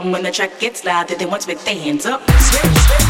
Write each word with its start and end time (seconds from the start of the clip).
dumb 0.00 0.12
when 0.12 0.22
the 0.22 0.30
track 0.30 0.58
gets 0.58 0.84
loud. 0.84 1.10
Want 1.30 1.42
to 1.42 1.48
with 1.48 1.64
their 1.64 1.74
hands 1.74 2.06
up. 2.06 2.22
Switch, 2.30 3.09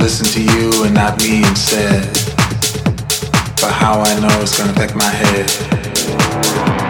Listen 0.00 0.26
to 0.26 0.42
you 0.42 0.84
and 0.84 0.94
not 0.94 1.18
me 1.18 1.44
instead. 1.44 2.02
But 3.60 3.70
how 3.70 4.00
I 4.00 4.18
know 4.18 4.40
it's 4.40 4.56
gonna 4.56 4.72
affect 4.72 4.96
my 4.96 5.04
head. 5.04 6.89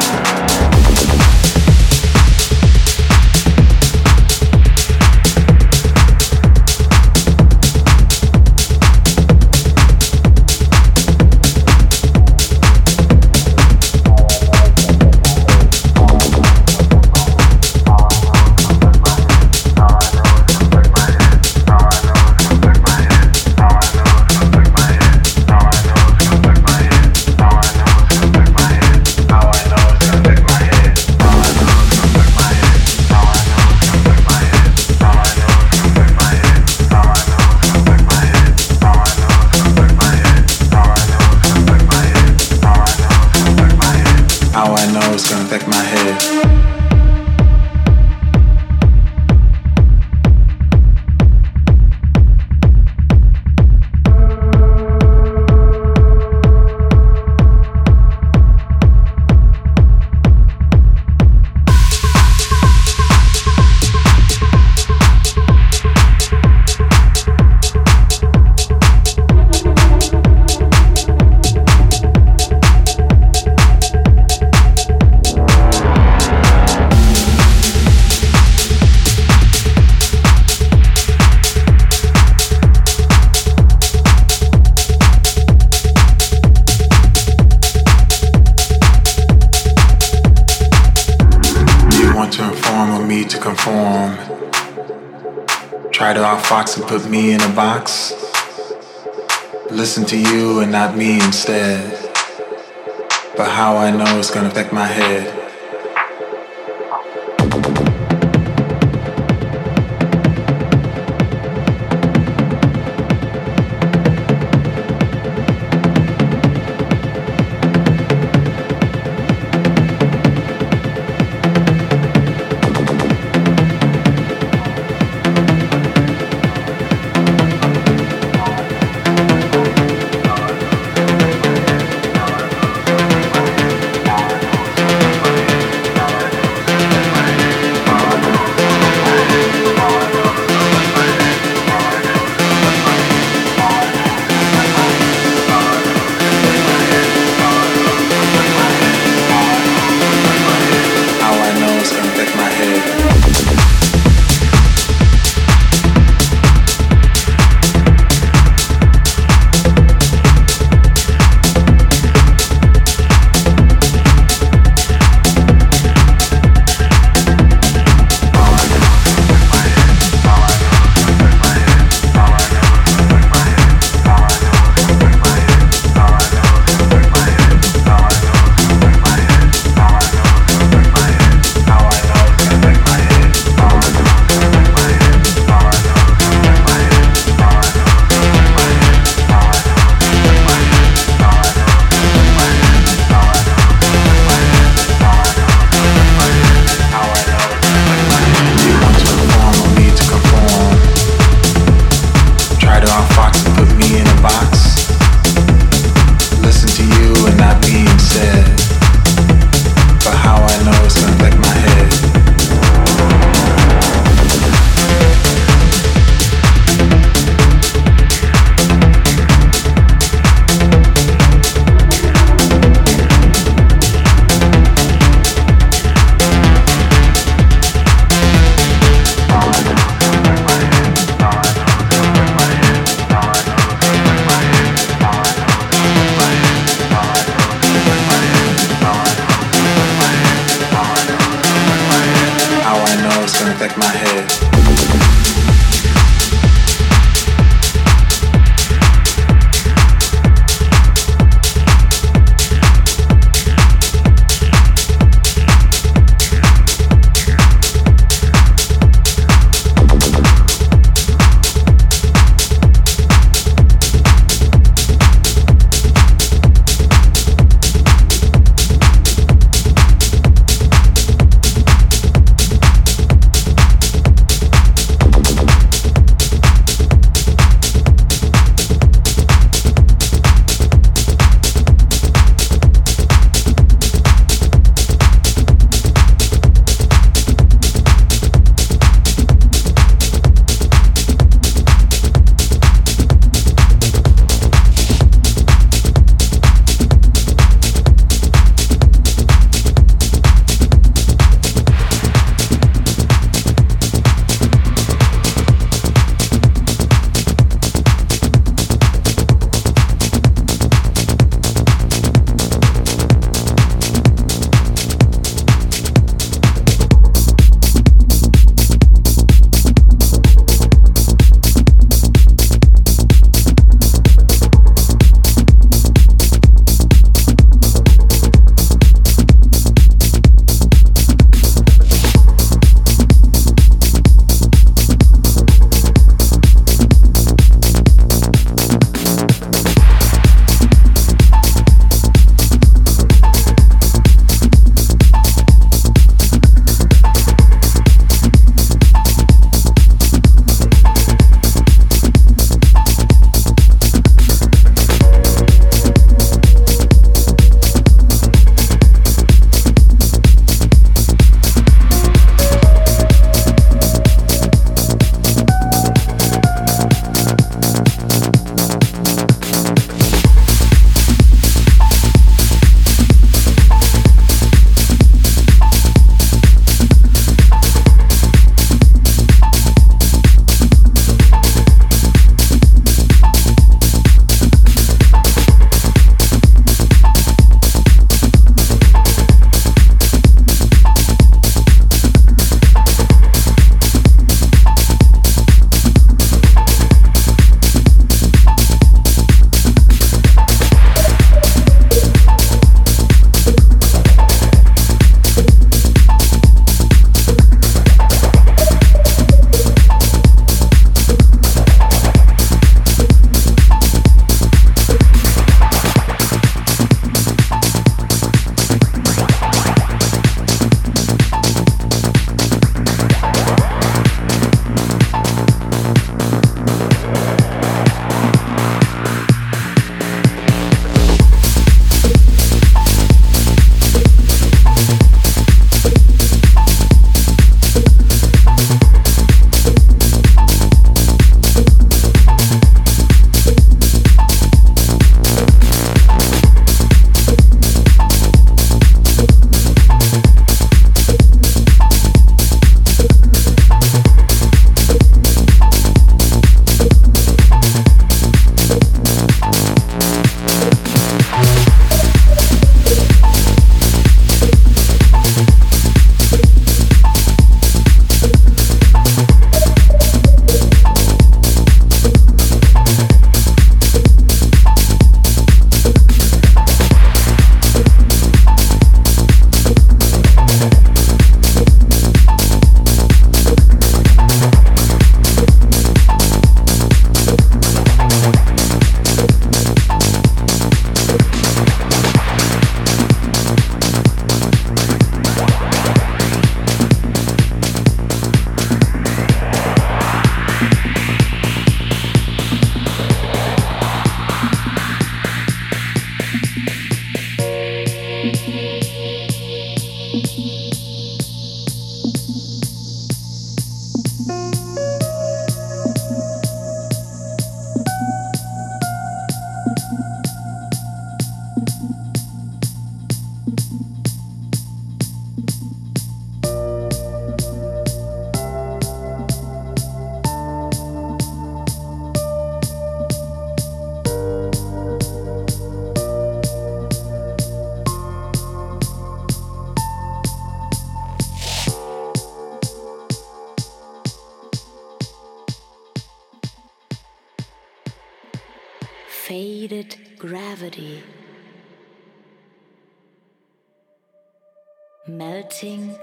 Melting 555.06 555.98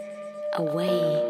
away. 0.54 1.27